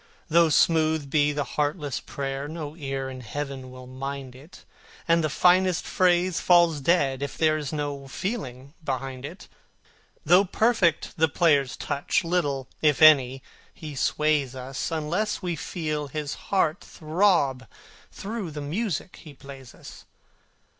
[0.29, 4.65] Though smooth be the heartless prayer, no ear in Heaven will mind it,
[5.07, 9.47] And the finest phrase falls dead if there is no feeling behind it.
[10.25, 13.43] Though perfect the player's touch, little, if any,
[13.75, 17.67] he sways us, Unless we feel his heart throb
[18.11, 20.05] through the music he plays us.